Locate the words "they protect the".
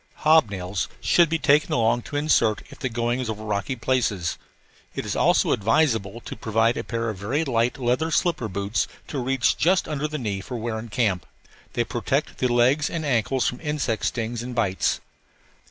11.73-12.47